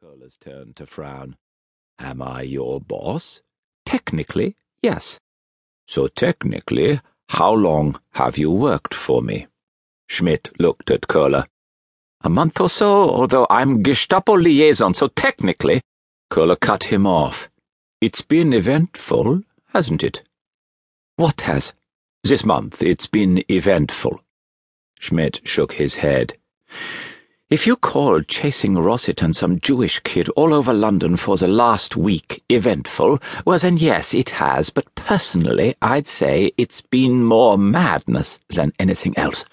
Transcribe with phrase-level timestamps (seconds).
[0.00, 1.36] Koehler's turned to frown.
[1.98, 3.42] Am I your boss?
[3.84, 5.18] Technically, yes.
[5.88, 9.48] So technically, how long have you worked for me?
[10.06, 11.46] Schmidt looked at Koehler.
[12.20, 15.80] A month or so, although I'm Gestapo liaison, so technically.
[16.30, 17.50] Koehler cut him off.
[18.00, 19.42] It's been eventful,
[19.72, 20.22] hasn't it?
[21.16, 21.74] What has?
[22.22, 24.20] This month, it's been eventful.
[25.00, 26.38] Schmidt shook his head.
[27.50, 31.96] If you call chasing Rossett and some Jewish kid all over London for the last
[31.96, 38.38] week eventful, well then yes, it has, but personally I'd say it's been more madness
[38.50, 39.46] than anything else.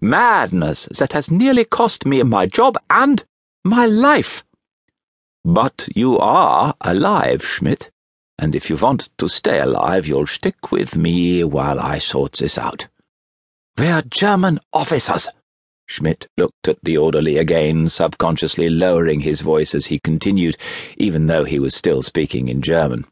[0.00, 3.22] Madness that has nearly cost me my job and
[3.64, 4.42] my life.
[5.44, 7.92] But you are alive, Schmidt,
[8.40, 12.58] and if you want to stay alive, you'll stick with me while I sort this
[12.58, 12.88] out.
[13.78, 15.28] We're German officers.
[15.86, 20.56] Schmidt looked at the orderly again, subconsciously lowering his voice as he continued,
[20.96, 23.06] even though he was still speaking in German.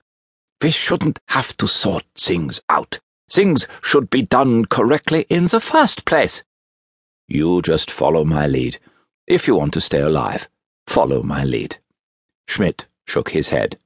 [0.61, 3.01] We shouldn't have to sort things out.
[3.31, 6.43] Things should be done correctly in the first place.
[7.29, 8.79] You just follow my lead.
[9.27, 10.49] If you want to stay alive,
[10.87, 11.79] follow my lead.
[12.47, 13.79] Schmidt shook his head.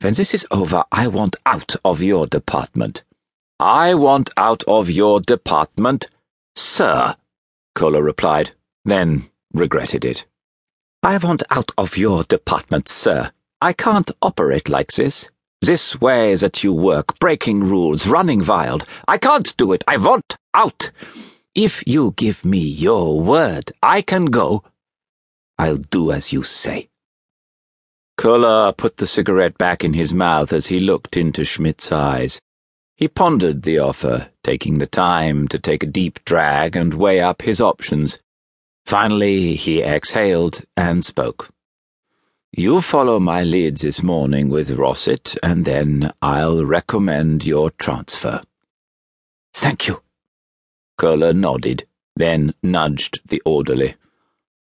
[0.00, 3.02] When this is over, I want out of your department.
[3.60, 6.08] I want out of your department,
[6.56, 7.16] sir.
[7.78, 8.50] Koehler replied,
[8.84, 10.26] then regretted it.
[11.04, 13.30] I want out of your department, sir.
[13.60, 15.28] I can't operate like this.
[15.62, 18.84] This way that you work, breaking rules, running wild.
[19.06, 19.84] I can't do it.
[19.86, 20.90] I want out.
[21.54, 24.64] If you give me your word, I can go.
[25.56, 26.88] I'll do as you say.
[28.18, 32.40] Koehler put the cigarette back in his mouth as he looked into Schmidt's eyes.
[32.98, 37.42] He pondered the offer, taking the time to take a deep drag and weigh up
[37.42, 38.18] his options.
[38.86, 41.48] Finally, he exhaled and spoke.
[42.50, 48.42] You follow my lead this morning with Rossett, and then I'll recommend your transfer.
[49.54, 50.02] Thank you.
[50.98, 51.84] Koehler nodded,
[52.16, 53.94] then nudged the orderly.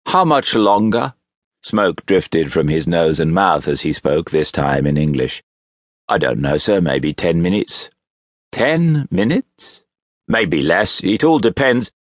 [0.06, 1.14] How much longer?
[1.62, 5.44] Smoke drifted from his nose and mouth as he spoke, this time in English.
[6.08, 7.88] I don't know, sir, maybe ten minutes.
[8.56, 9.82] Ten minutes?
[10.26, 11.04] Maybe less.
[11.04, 11.92] It all depends.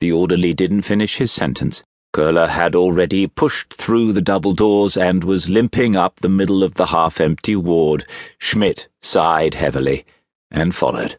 [0.00, 1.84] The orderly didn't finish his sentence.
[2.12, 6.74] Koehler had already pushed through the double doors and was limping up the middle of
[6.74, 8.04] the half empty ward.
[8.40, 10.04] Schmidt sighed heavily
[10.50, 11.16] and followed.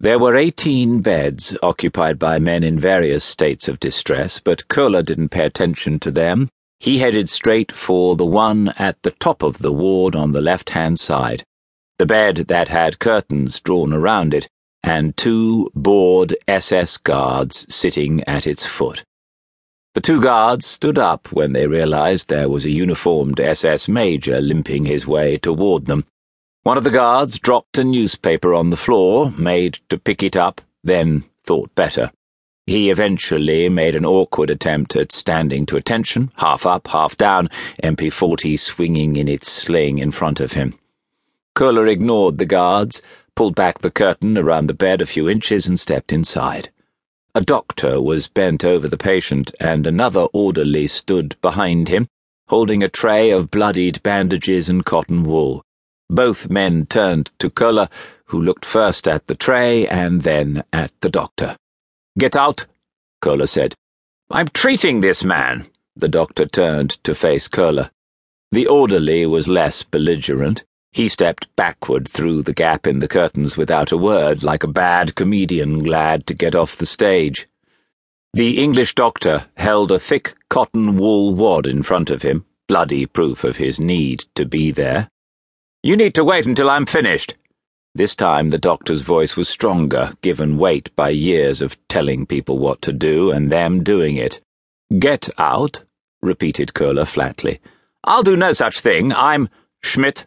[0.00, 5.28] There were eighteen beds occupied by men in various states of distress, but Koehler didn't
[5.28, 6.48] pay attention to them.
[6.80, 10.70] He headed straight for the one at the top of the ward on the left
[10.70, 11.44] hand side
[11.98, 14.48] the bed that had curtains drawn around it,
[14.82, 19.04] and two bored SS guards sitting at its foot.
[19.94, 24.84] The two guards stood up when they realized there was a uniformed SS major limping
[24.84, 26.04] his way toward them.
[26.64, 30.60] One of the guards dropped a newspaper on the floor, made to pick it up,
[30.84, 32.12] then thought better.
[32.66, 37.48] He eventually made an awkward attempt at standing to attention, half up, half down,
[37.82, 40.78] MP40 swinging in its sling in front of him.
[41.56, 43.00] Koehler ignored the guards,
[43.34, 46.68] pulled back the curtain around the bed a few inches, and stepped inside.
[47.34, 52.08] A doctor was bent over the patient, and another orderly stood behind him,
[52.48, 55.64] holding a tray of bloodied bandages and cotton wool.
[56.10, 57.88] Both men turned to Koehler,
[58.26, 61.56] who looked first at the tray and then at the doctor.
[62.18, 62.66] Get out,
[63.22, 63.74] Koehler said.
[64.30, 65.68] I'm treating this man.
[65.96, 67.88] The doctor turned to face Koehler.
[68.52, 70.62] The orderly was less belligerent.
[70.96, 75.14] He stepped backward through the gap in the curtains without a word, like a bad
[75.14, 77.46] comedian glad to get off the stage.
[78.32, 83.44] The English doctor held a thick cotton wool wad in front of him, bloody proof
[83.44, 85.10] of his need to be there.
[85.82, 87.34] You need to wait until I'm finished.
[87.94, 92.80] This time the doctor's voice was stronger, given weight by years of telling people what
[92.80, 94.40] to do and them doing it.
[94.98, 95.82] Get out,
[96.22, 97.60] repeated Koehler flatly.
[98.02, 99.12] I'll do no such thing.
[99.12, 99.50] I'm
[99.82, 100.24] Schmidt.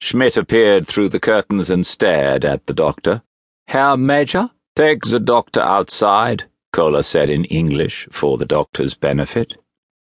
[0.00, 3.22] Schmidt appeared through the curtains and stared at the doctor.
[3.68, 9.56] Herr Major, take the doctor outside, Koehler said in English for the doctor's benefit.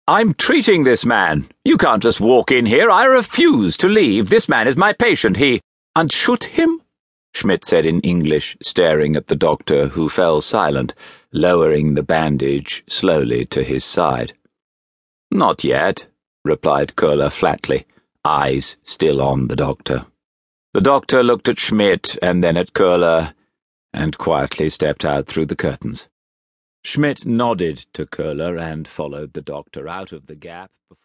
[0.07, 1.49] I'm treating this man.
[1.65, 2.91] You can't just walk in here.
[2.91, 4.29] I refuse to leave.
[4.29, 5.37] This man is my patient.
[5.37, 5.61] He.
[5.97, 6.83] And shoot him?
[7.35, 10.95] Schmidt said in English, staring at the doctor, who fell silent,
[11.33, 14.33] lowering the bandage slowly to his side.
[15.31, 16.07] Not yet,
[16.45, 17.87] replied Koehler flatly
[18.25, 20.07] eyes still on the doctor.
[20.75, 23.35] The doctor looked at Schmidt and then at Koehler
[23.93, 26.09] and quietly stepped out through the curtains.
[26.85, 30.99] Schmidt nodded to Koehler and followed the doctor out of the gap before.